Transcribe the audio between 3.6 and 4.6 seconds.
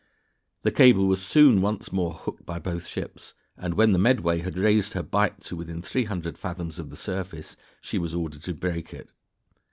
when the Medway had